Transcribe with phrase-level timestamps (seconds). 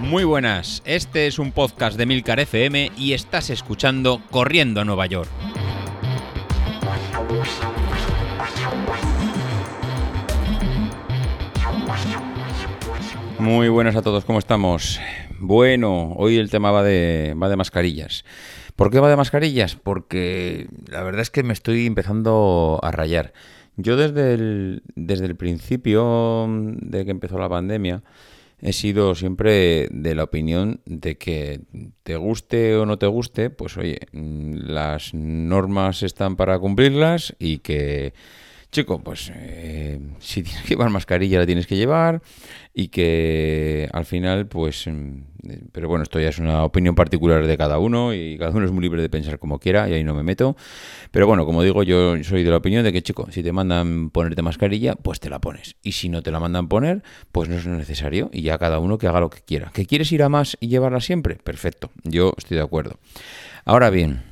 [0.00, 5.04] Muy buenas, este es un podcast de Milcar FM y estás escuchando Corriendo a Nueva
[5.06, 5.28] York.
[13.38, 14.98] Muy buenas a todos, ¿cómo estamos?
[15.38, 18.24] Bueno, hoy el tema va de, va de mascarillas.
[18.74, 19.76] ¿Por qué va de mascarillas?
[19.76, 23.32] Porque la verdad es que me estoy empezando a rayar.
[23.80, 28.02] Yo desde el, desde el principio de que empezó la pandemia,
[28.60, 31.60] he sido siempre de la opinión de que
[32.02, 37.58] te guste o no te guste, pues oye, mm, las normas están para cumplirlas y
[37.58, 38.14] que,
[38.70, 42.20] chico, pues eh, si tienes que llevar mascarilla la tienes que llevar
[42.74, 45.22] y que al final, pues, mm,
[45.72, 48.72] pero bueno, esto ya es una opinión particular de cada uno y cada uno es
[48.72, 50.56] muy libre de pensar como quiera y ahí no me meto.
[51.10, 54.10] Pero bueno, como digo, yo soy de la opinión de que, chico, si te mandan
[54.10, 55.76] ponerte mascarilla, pues te la pones.
[55.82, 58.98] Y si no te la mandan poner, pues no es necesario y ya cada uno
[58.98, 59.70] que haga lo que quiera.
[59.72, 61.36] ¿Que quieres ir a más y llevarla siempre?
[61.36, 62.98] Perfecto, yo estoy de acuerdo.
[63.64, 64.22] Ahora bien,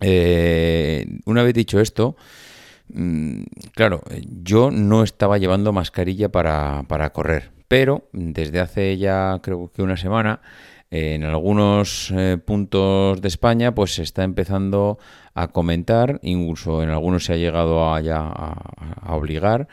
[0.00, 2.16] eh, una vez dicho esto,
[3.74, 4.02] claro,
[4.42, 9.96] yo no estaba llevando mascarilla para, para correr pero desde hace ya creo que una
[9.96, 10.40] semana
[10.90, 14.98] en algunos eh, puntos de España pues se está empezando
[15.34, 19.68] a comentar, incluso en algunos se ha llegado a, a obligar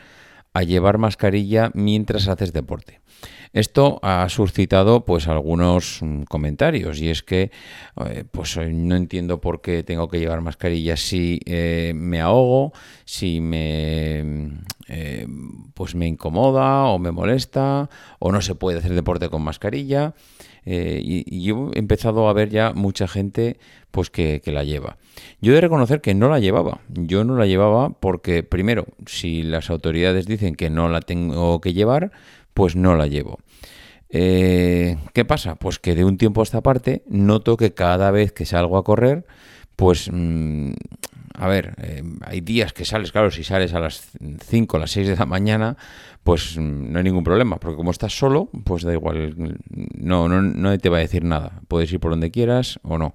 [0.52, 3.00] a llevar mascarilla mientras haces deporte.
[3.56, 7.50] Esto ha suscitado pues algunos mm, comentarios y es que
[8.04, 12.74] eh, pues no entiendo por qué tengo que llevar mascarilla si eh, me ahogo,
[13.06, 15.26] si me mm, eh,
[15.72, 20.12] pues me incomoda o me molesta o no se puede hacer deporte con mascarilla.
[20.66, 23.58] y, yo he empezado a ver ya mucha gente
[23.90, 24.98] pues que, que, la lleva.
[25.40, 26.80] Yo he de reconocer que no la llevaba.
[26.88, 31.72] Yo no la llevaba porque, primero, si las autoridades dicen que no la tengo que
[31.72, 32.10] llevar,
[32.56, 33.38] pues no la llevo.
[34.08, 35.56] Eh, ¿Qué pasa?
[35.56, 38.84] Pues que de un tiempo a esta parte noto que cada vez que salgo a
[38.84, 39.26] correr,
[39.76, 40.72] pues, mm,
[41.38, 44.10] a ver, eh, hay días que sales, claro, si sales a las
[44.48, 45.76] 5 o las 6 de la mañana,
[46.24, 49.58] pues mm, no hay ningún problema, porque como estás solo, pues da igual,
[49.94, 53.14] no, no, no te va a decir nada, puedes ir por donde quieras o no.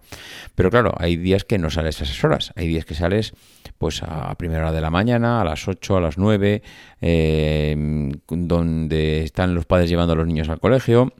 [0.54, 3.34] Pero claro, hay días que no sales a esas horas, hay días que sales
[3.80, 6.62] pues a primera hora de la mañana, a las 8, a las 9,
[7.02, 11.12] eh, donde están los padres llevando a los niños al colegio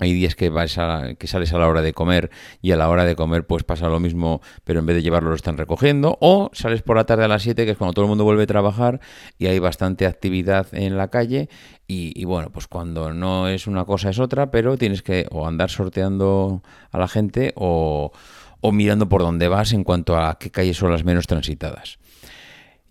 [0.00, 2.30] hay días que, a, que sales a la hora de comer
[2.62, 5.30] y a la hora de comer pues pasa lo mismo, pero en vez de llevarlo
[5.30, 6.16] lo están recogiendo.
[6.20, 8.44] O sales por la tarde a las 7, que es cuando todo el mundo vuelve
[8.44, 9.00] a trabajar
[9.38, 11.48] y hay bastante actividad en la calle.
[11.92, 15.70] Y, bueno, pues cuando no es una cosa es otra, pero tienes que o andar
[15.70, 16.62] sorteando
[16.92, 18.12] a la gente o,
[18.60, 21.99] o mirando por dónde vas en cuanto a qué calles son las menos transitadas.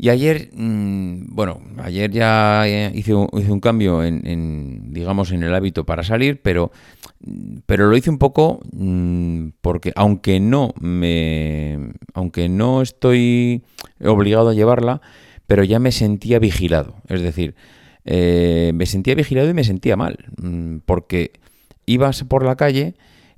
[0.02, 5.86] Y ayer, mm, bueno, ayer ya eh, hice un, cambio en, digamos, en el hábito
[5.86, 6.72] para salir, pero,
[7.66, 13.62] pero lo hice un poco mm, porque aunque no me, aunque no estoy
[14.02, 15.02] obligado a llevarla,
[15.48, 16.96] pero ya me sentía vigilado.
[17.10, 17.56] Es decir,
[18.06, 21.34] eh, me sentía vigilado y me sentía mal, mm, porque
[21.86, 22.96] ibas por la calle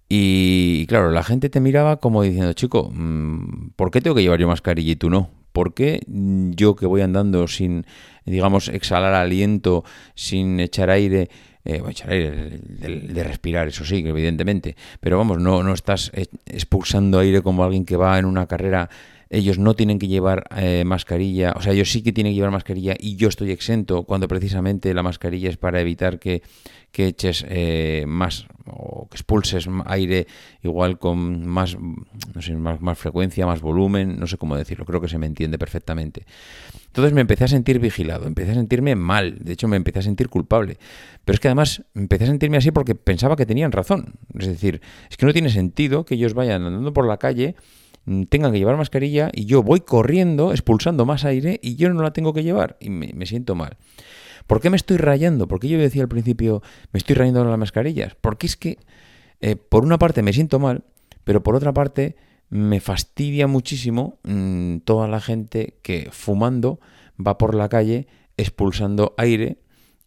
[0.09, 2.93] y, claro, la gente te miraba como diciendo, chico,
[3.75, 5.40] ¿por qué tengo que llevar yo mascarilla y tú no?
[5.51, 7.85] ¿Por qué yo que voy andando sin,
[8.25, 9.83] digamos, exhalar aliento,
[10.15, 11.29] sin echar aire,
[11.65, 16.11] eh, echar aire de, respirar, eso sí, evidentemente, pero vamos, no, no estás
[16.45, 18.89] expulsando aire como alguien que va en una carrera.
[19.29, 22.51] Ellos no tienen que llevar eh, mascarilla, o sea, ellos sí que tienen que llevar
[22.51, 26.41] mascarilla y yo estoy exento cuando precisamente la mascarilla es para evitar que,
[26.93, 30.27] eches eh, más o que expulses aire
[30.63, 35.01] igual con más, no sé, más, más frecuencia, más volumen, no sé cómo decirlo, creo
[35.01, 36.25] que se me entiende perfectamente.
[36.87, 40.03] Entonces me empecé a sentir vigilado, empecé a sentirme mal, de hecho me empecé a
[40.03, 40.77] sentir culpable.
[41.23, 44.15] Pero es que además empecé a sentirme así porque pensaba que tenían razón.
[44.37, 47.55] Es decir, es que no tiene sentido que ellos vayan andando por la calle
[48.05, 52.01] Mm, tengan que llevar mascarilla y yo voy corriendo, expulsando más aire y yo no
[52.01, 53.77] la tengo que llevar y me, siento mal.
[54.47, 55.47] ¿Por qué me estoy rayando?
[55.47, 58.15] Porque yo decía al principio, me estoy rayando las mascarillas.
[58.19, 58.77] Porque es que,
[59.39, 60.83] eh, por una parte, me siento mal,
[61.23, 62.15] pero por otra parte,
[62.49, 66.79] me fastidia muchísimo mm, toda la gente que fumando
[67.25, 68.07] va por la calle
[68.37, 69.57] expulsando aire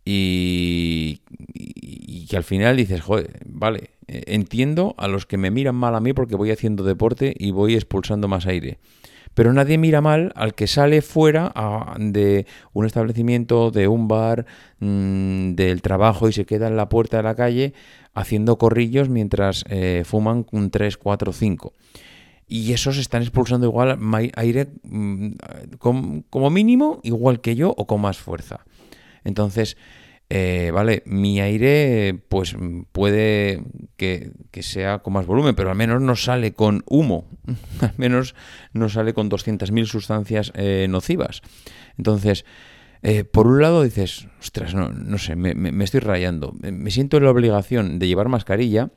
[0.05, 1.23] y,
[1.55, 5.95] y, que al final dices, joder, vale, eh, entiendo a los que me miran mal
[5.95, 8.79] a mí porque voy haciendo deporte y voy expulsando más aire.
[9.35, 11.53] Pero nadie mira mal al que sale fuera
[11.99, 14.47] de un establecimiento, de un bar,
[14.81, 17.75] mm, del trabajo y se queda en la puerta de la calle
[18.15, 21.73] haciendo corrillos mientras eh, fuman un 3, 4, 5.
[22.47, 23.99] Y esos están expulsando igual
[24.37, 25.33] aire mm,
[25.79, 28.65] como mínimo igual que yo o con más fuerza.
[29.25, 29.77] Entonces,
[30.37, 32.57] eh, vale, mi aire pues
[32.91, 33.63] puede
[33.97, 34.33] que,
[34.63, 37.29] sea con más volumen, pero al menos no sale con humo,
[37.81, 38.35] al menos
[38.73, 41.41] no sale con 200.000 sustancias eh, nocivas.
[41.99, 42.45] Entonces,
[43.03, 47.25] eh, por un lado dices, ostras, no, no sé, me, estoy rayando, me siento en
[47.27, 48.91] la obligación de llevar mascarilla,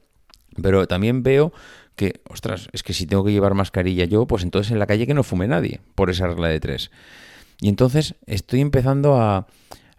[0.59, 1.53] pero también veo
[1.95, 5.05] que, ostras, es que si tengo que llevar mascarilla yo, pues entonces en la calle
[5.05, 6.89] que no fume nadie, por esa regla de tres.
[7.61, 9.45] Y entonces estoy empezando a,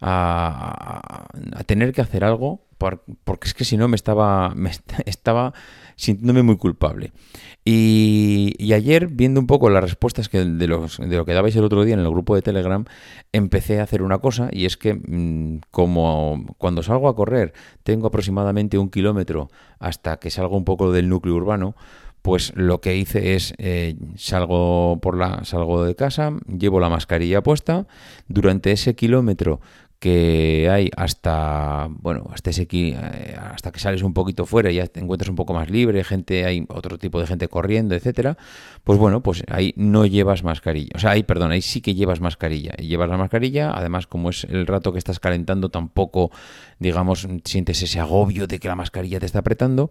[0.01, 1.27] a,
[1.67, 4.71] tener que hacer algo porque es que si no me estaba, me
[5.07, 5.53] estaba
[5.97, 7.13] sintiéndome muy culpable.
[7.65, 11.65] Y, ayer, viendo un poco las respuestas que de, los, de lo que dabais el
[11.65, 12.85] otro día en el grupo de Telegram,
[13.33, 17.53] empecé a hacer una cosa y es que mm, como cuando salgo a correr
[17.83, 19.51] tengo aproximadamente un kilómetro
[19.81, 21.75] hasta que salgo un poco del núcleo urbano,
[22.23, 27.43] pues lo que hice es eh, salgo por la salgo de casa llevo la mascarilla
[27.43, 27.87] puesta
[28.27, 29.61] durante ese kilómetro
[29.99, 34.87] que hay hasta bueno hasta ese eh, hasta que sales un poquito fuera y ya
[34.87, 38.37] te encuentras un poco más libre gente hay otro tipo de gente corriendo etcétera
[38.85, 40.93] pues bueno pues ahí no llevas mascarilla.
[40.95, 42.75] O sea ahí perdón ahí sí que llevas mascarilla.
[42.79, 46.31] Y llevas la mascarilla además como es el rato que estás calentando tampoco
[46.79, 49.91] digamos sientes ese agobio de que la mascarilla te está apretando.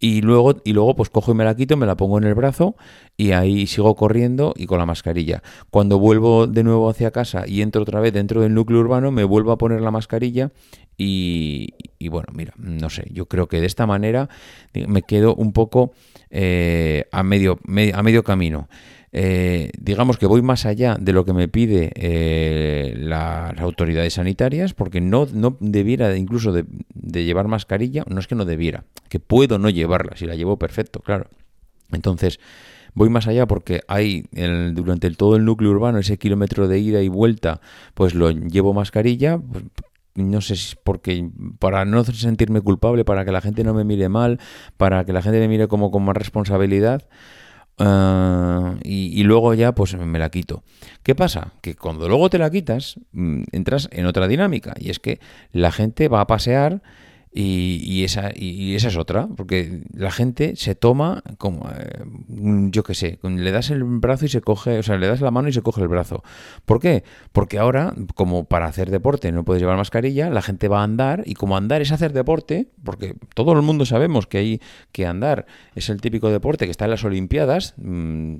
[0.00, 2.34] Y luego y luego pues cojo y me la quito me la pongo en el
[2.34, 2.76] brazo
[3.16, 5.42] y ahí sigo corriendo y con la mascarilla.
[5.70, 9.22] Cuando vuelvo de nuevo hacia casa y entro otra vez dentro del núcleo urbano me
[9.24, 10.50] vuelvo a poner la mascarilla
[10.98, 11.74] y,
[12.08, 14.28] bueno, mira, no sé, yo creo que de esta manera
[14.72, 15.92] me quedo un poco
[16.30, 17.58] eh, a, medio,
[17.94, 18.68] a medio camino.
[19.12, 24.74] Eh, digamos que voy más allá de lo que me pide eh, las autoridades sanitarias,
[24.74, 29.20] porque no, no debiera incluso de, de, llevar mascarilla, no es que no debiera, que
[29.20, 31.30] puedo no llevarla, si la llevo perfecto, claro.
[31.92, 32.40] Entonces,
[32.96, 37.02] Voy más allá porque hay el, durante todo el núcleo urbano ese kilómetro de ida
[37.02, 37.60] y vuelta,
[37.92, 39.64] pues lo llevo mascarilla, pues,
[40.14, 41.28] no sé si porque
[41.58, 44.40] para no sentirme culpable, para que la gente no me mire mal,
[44.78, 47.06] para que la gente me mire como con más responsabilidad.
[47.78, 50.62] Ah, y, luego ya pues me la quito.
[51.02, 51.52] ¿Qué pasa?
[51.60, 55.20] Que cuando luego te la quitas, mm, entras en otra dinámica y es que
[55.52, 56.80] la gente va a pasear
[57.38, 62.02] y, esa, y esa es otra, porque la gente se toma como, eh,
[62.70, 65.30] yo qué sé, le das el brazo y se coge, o sea, le das la
[65.30, 66.22] mano y se coge el brazo.
[66.64, 67.04] ¿Por qué?
[67.32, 71.24] Porque ahora, como para hacer deporte no puedes llevar mascarilla, la gente va a andar
[71.26, 74.60] y como andar es hacer deporte, porque todo el mundo sabemos que hay
[74.92, 75.44] que andar
[75.74, 78.36] es el típico deporte que está en las Olimpiadas, mm,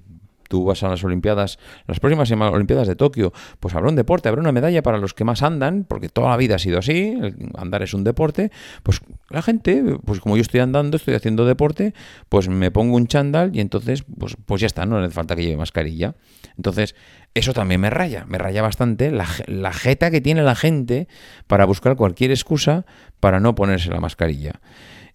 [0.48, 4.40] tú vas a las Olimpiadas, las próximas Olimpiadas de Tokio, pues habrá un deporte, habrá
[4.40, 7.16] una medalla para los que más andan, porque toda la vida ha sido así,
[7.56, 8.50] andar es un deporte,
[8.82, 9.00] pues
[9.30, 11.94] la gente, pues como yo estoy andando, estoy haciendo deporte,
[12.28, 15.42] pues me pongo un chándal y entonces, pues, pues ya está, no hace falta que
[15.42, 16.14] lleve mascarilla.
[16.56, 16.94] Entonces,
[17.34, 21.08] eso también me raya, me raya bastante la, la jeta que tiene la gente
[21.46, 22.86] para buscar cualquier excusa
[23.20, 24.60] para no ponerse la mascarilla.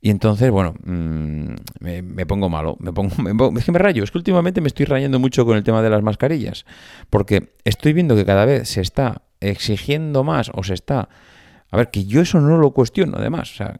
[0.03, 4.11] Y entonces, bueno, mm, me, pongo malo, me pongo, me es que me rayo, es
[4.11, 6.65] que últimamente me estoy rayando mucho con el tema de las mascarillas,
[7.09, 11.09] porque estoy viendo que cada vez se está exigiendo más o se está...
[11.69, 13.77] A ver, que yo eso no lo cuestiono, además, o sea,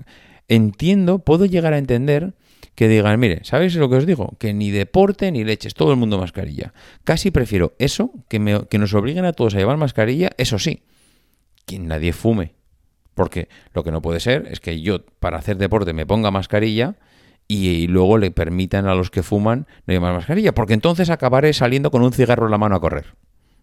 [0.48, 2.36] entiendo, puedo llegar a entender
[2.76, 4.38] que digan, mire, ¿sabéis lo que os digo?
[4.40, 6.74] Que ni deporte ni leches, todo el mundo mascarilla.
[7.04, 10.84] Casi prefiero eso, que, me, que nos obliguen a todos a llevar mascarilla, eso sí,
[11.66, 12.54] que nadie fume.
[13.22, 16.96] Porque lo que no puede ser es que yo para hacer deporte me ponga mascarilla
[17.48, 21.92] y, luego le permitan a los que fuman no llevar mascarilla, porque entonces acabaré saliendo
[21.92, 23.14] con un cigarro en la mano a correr.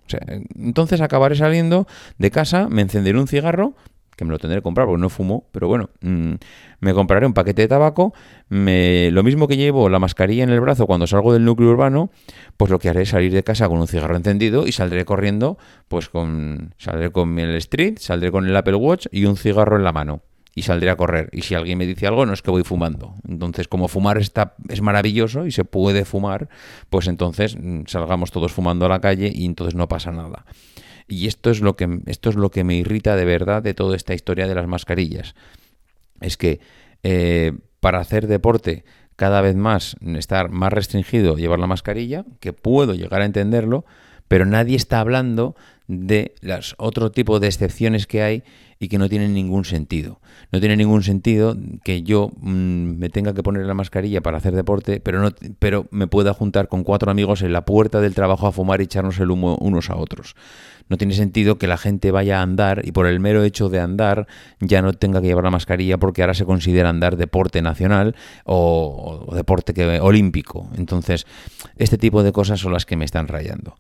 [0.07, 0.21] O sea,
[0.55, 3.75] entonces acabaré saliendo de casa, me encenderé un cigarro,
[4.19, 6.35] que me lo tendré que comprar porque no fumo, pero bueno, mm,
[6.81, 8.13] me compraré un paquete de tabaco,
[8.49, 12.11] me, lo mismo que llevo la mascarilla en el brazo cuando salgo del núcleo urbano,
[12.57, 15.57] pues lo que haré es salir de casa con un cigarro encendido y saldré corriendo,
[15.87, 19.85] pues con, saldré con el street, saldré con el Apple Watch y un cigarro en
[19.85, 20.23] la mano
[20.53, 21.29] y saldré a correr.
[21.31, 23.15] Y si alguien me dice algo, no es que voy fumando.
[23.29, 26.49] Entonces, como fumar está, es maravilloso y se puede fumar,
[26.91, 30.45] pues entonces mm, salgamos todos fumando a la calle y entonces no pasa nada.
[31.09, 33.97] Y esto es lo que, esto es lo que me irrita de verdad de toda
[33.97, 35.35] esta historia de las mascarillas.
[36.21, 36.61] Es que
[37.03, 38.85] eh, para hacer deporte
[39.17, 43.85] cada vez más estar más restringido llevar la mascarilla, que puedo llegar a entenderlo,
[44.29, 45.57] pero nadie está hablando
[45.89, 48.45] de las otro tipo de excepciones que hay
[48.81, 50.21] y que no tienen ningún sentido.
[50.53, 54.55] No tiene ningún sentido que yo mm, me tenga que poner la mascarilla para hacer
[54.55, 58.47] deporte, pero no pero me pueda juntar con cuatro amigos en la puerta del trabajo
[58.47, 60.37] a fumar y echarnos el humo unos a otros.
[60.89, 63.81] No tiene sentido que la gente vaya a andar y por el mero hecho de
[63.81, 64.27] andar
[64.61, 69.33] ya no tenga que llevar la mascarilla porque ahora se considera andar deporte nacional o,
[69.35, 70.71] deporte olímpico.
[70.77, 71.27] Entonces,
[71.77, 73.77] este tipo de cosas son las que me están rayando.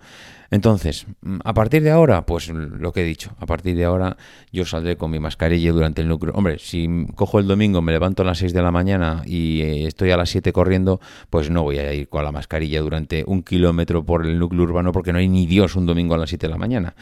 [0.50, 4.16] Entonces, mm, a partir de ahora, pues lo que he dicho, a partir de ahora
[4.50, 6.32] yo saldré con mi mascarilla durante el núcleo.
[6.34, 9.86] Hombre, si cojo el domingo, me levanto a las 6 de la mañana y eh,
[9.86, 13.42] estoy a las 7 corriendo, pues no voy a ir con la mascarilla durante un
[13.42, 16.46] kilómetro por el núcleo urbano porque no hay ni Dios un domingo a las 7
[16.46, 16.94] de la mañana.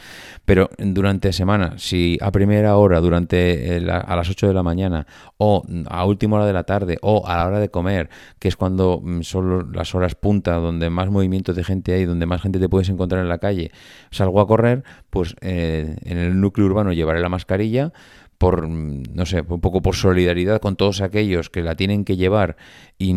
[0.43, 5.63] Pero durante semana, si a primera hora, durante a las 8 de la mañana o
[5.89, 8.99] a última hora de la tarde o a la hora de comer, que es cuando
[9.01, 12.67] mm, son las horas punta, donde más movimiento de gente hay, donde más gente te
[12.67, 13.71] puedes encontrar en la calle,
[14.11, 17.91] salgo a correr, pues eh, en el núcleo urbano llevaré la mascarilla
[18.37, 22.55] por, no sé, un poco por solidaridad con todos aquellos que la tienen que llevar
[22.99, 23.13] y,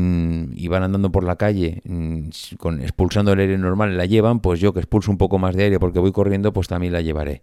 [0.68, 1.82] van andando por la calle
[2.58, 5.64] con, expulsando el aire normal, la llevan, pues yo que expulso un poco más de
[5.64, 7.42] aire porque voy corriendo, pues también la llevaré.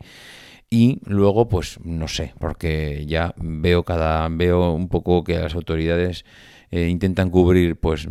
[0.69, 6.25] Y luego, pues no sé, porque ya veo cada, veo un poco que las autoridades
[6.71, 8.07] eh, intentan cubrir pues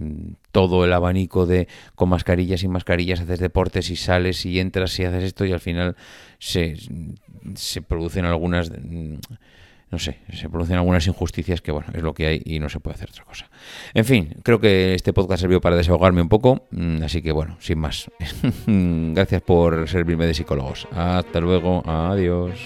[0.52, 5.04] todo el abanico de con mascarillas y mascarillas, haces deportes y sales y entras y
[5.04, 5.96] haces esto y al final
[6.38, 6.76] se,
[7.54, 8.70] se producen algunas
[9.90, 12.80] no sé, se producen algunas injusticias que bueno, es lo que hay y no se
[12.80, 13.48] puede hacer otra cosa.
[13.94, 17.56] En fin, creo que este podcast sirvió para desahogarme un poco, mm, así que bueno,
[17.60, 18.10] sin más.
[18.66, 20.88] Gracias por servirme de psicólogos.
[20.92, 22.60] Hasta luego, adiós.